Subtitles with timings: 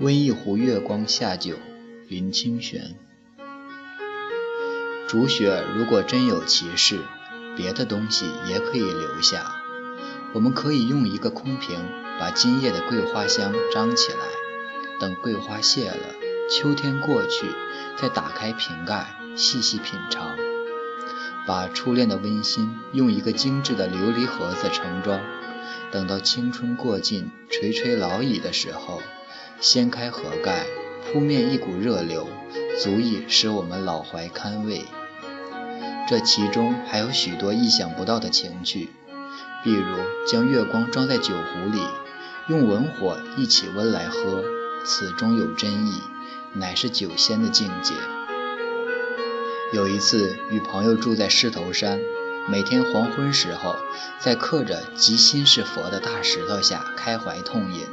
[0.00, 1.56] 温一壶月光下酒，
[2.08, 2.96] 林清玄。
[5.06, 7.00] 竹雪如果真有其事，
[7.54, 9.56] 别的东西也可以留下。
[10.32, 11.78] 我们可以用一个空瓶
[12.18, 14.18] 把今夜的桂花香张起来，
[14.98, 16.14] 等桂花谢了，
[16.50, 17.44] 秋天过去，
[17.98, 20.34] 再打开瓶盖细细品尝。
[21.46, 25.20] 把初恋的温馨用一个精致的琉璃盒子盛装，
[25.90, 29.02] 等到青春过尽、垂垂老矣的时候，
[29.60, 30.66] 掀开盒盖，
[31.12, 32.28] 扑面一股热流，
[32.82, 34.84] 足以使我们老怀堪慰。
[36.08, 38.90] 这其中还有许多意想不到的情趣，
[39.62, 39.84] 比如
[40.26, 41.80] 将月光装在酒壶里，
[42.48, 44.42] 用文火一起温来喝，
[44.84, 46.00] 此中有真意，
[46.54, 47.94] 乃是酒仙的境界。
[49.72, 52.00] 有一次与朋友住在狮头山，
[52.48, 53.76] 每天黄昏时候，
[54.18, 57.86] 在刻着“即心是佛”的大石头下开怀痛饮，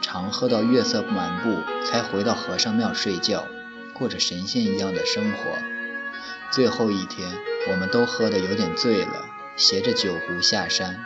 [0.00, 3.46] 常喝到月色满布，才回到和尚庙睡觉，
[3.92, 5.58] 过着神仙一样的生活。
[6.50, 7.30] 最后一天，
[7.70, 9.26] 我们都喝得有点醉了，
[9.56, 11.04] 携着酒壶下山。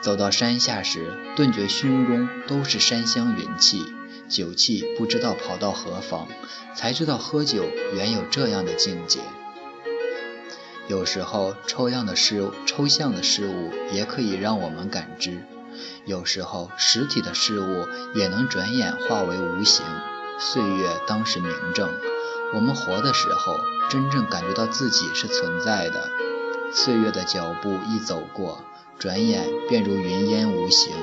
[0.00, 3.84] 走到山下时，顿觉胸中都是山香云气，
[4.28, 6.28] 酒气不知道跑到何方，
[6.74, 9.20] 才知道喝酒原有这样的境界。
[10.86, 15.32] 有时候，抽象的事，抽象的事物也可以让我们感知；
[16.04, 19.84] 有时候，实体的事物也能转眼化为无形。
[20.38, 21.90] 岁月当是明证，
[22.54, 23.56] 我们活的时候，
[23.90, 26.08] 真正感觉到自己是存在的。
[26.72, 28.64] 岁月的脚步一走过，
[28.98, 30.94] 转眼便如云烟无形。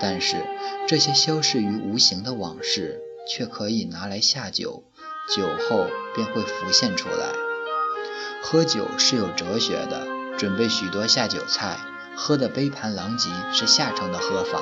[0.00, 0.36] 但是，
[0.86, 4.84] 这些消逝于无形的往事，却可以拿来下酒，
[5.34, 7.32] 酒后便会浮现出来。
[8.40, 10.06] 喝酒是有哲学的，
[10.38, 11.78] 准备许多下酒菜，
[12.20, 14.58] 喝的杯盘狼藉是下乘的喝法；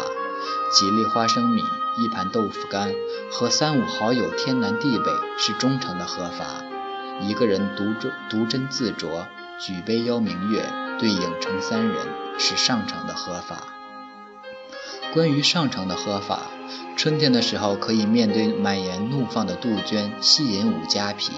[0.74, 1.62] 几粒花生米、
[1.96, 2.92] 一盘豆腐干
[3.32, 6.44] 和三五好友天南地北是中乘的喝法；
[7.22, 9.24] 一个人独酌独斟自酌，
[9.58, 10.70] 举杯邀明月，
[11.00, 12.06] 对影成三人
[12.38, 13.64] 是上乘的喝法。
[15.14, 16.42] 关于上乘的喝法，
[16.94, 21.32] 春天的时候可以面对满眼怒放的杜鹃细饮五加皮；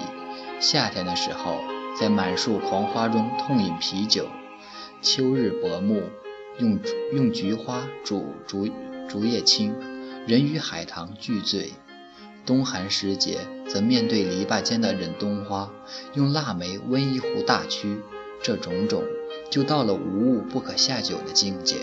[0.59, 1.61] 夏天的时候。
[1.99, 4.29] 在满树黄花中痛饮啤酒，
[5.01, 6.03] 秋日薄暮，
[6.59, 6.79] 用
[7.13, 8.69] 用菊花煮竹
[9.09, 9.73] 竹叶青，
[10.27, 11.73] 人与海棠俱醉；
[12.45, 13.39] 冬寒时节，
[13.69, 15.73] 则面对篱笆间的忍冬花，
[16.15, 18.01] 用腊梅温一壶大曲。
[18.43, 19.05] 这种种，
[19.51, 21.77] 就到了无物不可下酒的境界。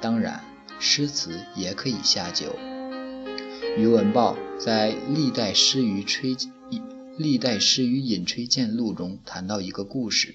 [0.00, 0.44] 当然，
[0.78, 2.54] 诗词也可以下酒。
[3.78, 6.34] 宇文豹在《历代诗余吹》。
[7.18, 10.34] 历代诗与饮吹荐录中谈到一个故事，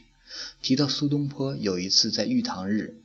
[0.62, 2.96] 提到苏东坡有一次在玉堂日，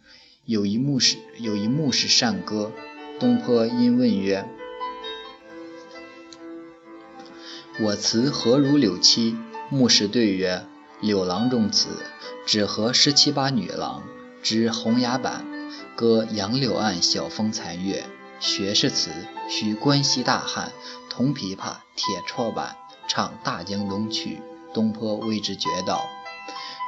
[0.45, 2.73] 有一牧师有一牧师善歌，
[3.21, 4.49] 东坡因问曰
[7.81, 9.37] ：“我词何如柳妻？”
[9.71, 10.67] 牧师对曰
[11.01, 11.89] ：“柳郎中词，
[12.47, 14.03] 只合十七八女郎，
[14.43, 15.45] 知红牙板，
[15.97, 18.05] 歌杨柳岸晓风残月。
[18.41, 19.11] 学士词，
[19.49, 20.73] 须关西大汉，
[21.09, 22.77] 铜琵琶，铁绰板。”
[23.09, 24.37] 唱《大江东去》，
[24.73, 26.07] 东坡为之绝倒。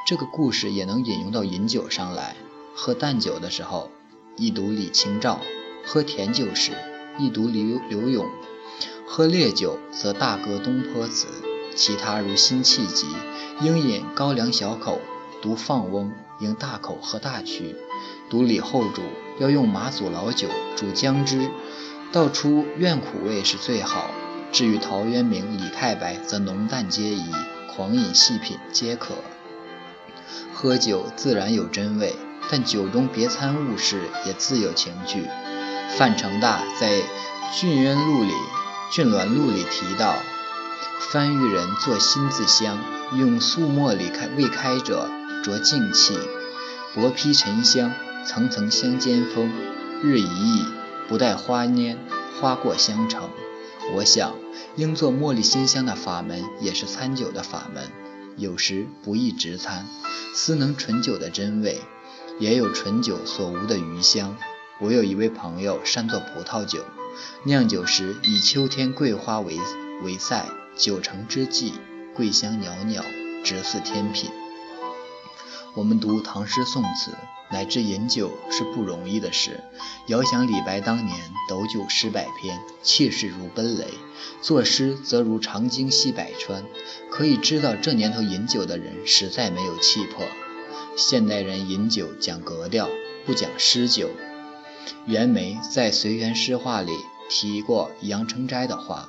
[0.07, 2.37] 这个故事也能引用到饮酒上来。
[2.75, 3.91] 喝淡酒的时候，
[4.37, 5.39] 一读李清照；
[5.87, 6.73] 喝甜酒时，
[7.17, 8.27] 一读刘刘永；
[9.07, 11.29] 喝烈酒则大歌东坡词。
[11.75, 13.07] 其他如辛弃疾，
[13.63, 14.99] 应饮高粱小口；
[15.41, 17.75] 读放翁，应大口喝大曲；
[18.29, 19.01] 读李后主，
[19.39, 21.49] 要用马祖老酒煮姜汁，
[22.13, 24.11] 倒出怨苦味是最好。
[24.53, 27.25] 至于陶渊明、李太白，则浓淡皆宜，
[27.75, 29.15] 狂饮细品皆可。
[30.53, 32.15] 喝酒自然有真味，
[32.51, 35.29] 但酒中别参物事，也自有情趣。
[35.97, 36.93] 范成大在
[37.59, 38.33] 《俊渊录》里，
[38.95, 40.17] 《俊鸾录》里提到：
[41.13, 42.79] 番禺人作新字香，
[43.17, 45.09] 用素墨里开未开者
[45.43, 46.19] 着净气，
[46.95, 47.93] 薄披沉香，
[48.27, 49.51] 层层香间风，
[50.03, 50.65] 日已矣，
[51.09, 51.97] 不待花蔫，
[52.41, 53.31] 花过香成。
[53.95, 54.35] 我想。
[54.77, 57.93] 应做茉莉馨香的法门，也是参酒的法门。
[58.37, 59.87] 有时不宜直参，
[60.37, 61.81] 思能醇酒的真味，
[62.41, 64.37] 也有醇酒所无的余香。
[64.81, 66.85] 我有一位朋友善做葡萄酒，
[67.45, 69.57] 酿酒时以秋天桂花为
[70.03, 70.45] 为塞，
[70.77, 71.75] 酒成之际，
[72.17, 73.05] 桂香袅袅，
[73.45, 74.29] 直似天品。
[75.77, 77.13] 我们读唐诗宋词，
[77.51, 79.63] 乃至饮酒是不容易的事。
[80.09, 81.17] 遥想李白当年
[81.49, 83.87] 斗酒诗百篇，气势如奔雷；
[84.43, 86.65] 作诗则如长鲸吸百川，
[87.11, 90.27] 可以知道这年头饮酒的人实在没有气魄。
[90.97, 92.89] 现代人饮酒讲格调，
[93.27, 94.11] 不讲诗酒。
[95.07, 96.93] 袁枚在《随园诗话》里
[97.31, 99.09] 提过杨成斋的话：“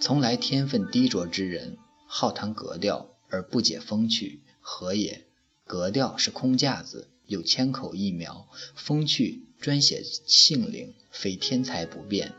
[0.00, 5.26] 从来天分低浊之人，好谈格调而不解风趣，何也？
[5.64, 12.32] 格调是空架子，有千口一苗；风趣专写性灵，非天才不变。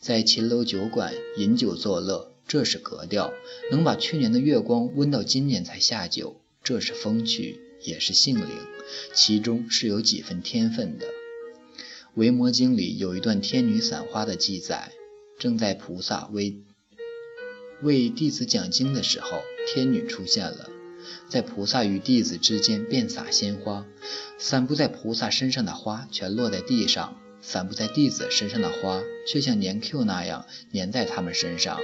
[0.00, 3.32] 在秦楼酒馆饮酒作乐，这是格调；
[3.70, 8.48] 能把去年的月光温到今年才下酒，这是风趣，也是性灵，
[9.14, 11.06] 其中是有几分天分的。
[12.14, 14.92] 《维摩经》里有一段天女散花的记载：
[15.38, 16.56] 正在菩萨为
[17.82, 20.68] 为弟子讲经的时候，天女出现了，
[21.28, 23.84] 在菩萨与弟子之间遍撒鲜花，
[24.38, 27.16] 散布在菩萨身上的花全落在地上。
[27.40, 31.78] 散布在弟子身上的花，却像粘 Q 那样粘在他们身上。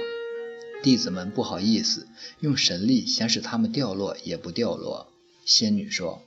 [0.83, 2.07] 弟子们不好意思，
[2.41, 5.07] 用神力想使它们掉落也不掉落。
[5.45, 6.23] 仙女说：“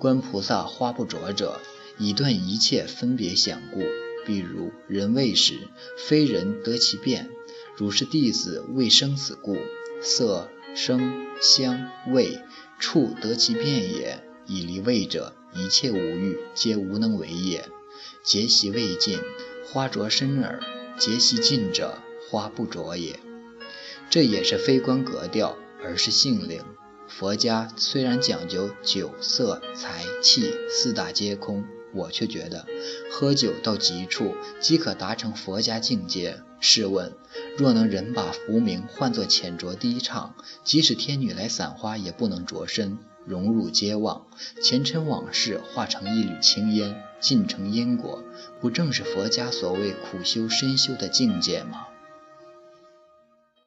[0.00, 1.60] 观菩萨花不着者，
[1.98, 3.80] 以断一切分别想故。
[4.24, 7.26] 比如人未时，非人得其变；
[7.76, 9.56] 如是弟子为生死故，
[10.02, 12.40] 色声香味
[12.78, 14.22] 触得其变也。
[14.46, 17.68] 以离味者，一切无欲，皆无能为也。”
[18.22, 19.18] 结习未尽，
[19.66, 20.60] 花着身耳；
[20.98, 21.98] 结习尽者，
[22.30, 23.18] 花不着也。
[24.08, 26.62] 这也是非观格调，而是性灵。
[27.08, 32.66] 佛家虽然讲究酒色财气四大皆空，我却觉得
[33.10, 36.42] 喝酒到极处即可达成佛家境界。
[36.60, 37.12] 试问，
[37.56, 40.34] 若能人把浮名换作浅酌低唱，
[40.64, 42.98] 即使天女来散花，也不能着身。
[43.26, 44.26] 融入皆忘，
[44.62, 48.24] 前尘往事化成一缕青烟，尽成因果，
[48.60, 51.88] 不正是佛家所谓苦修深修的境界吗？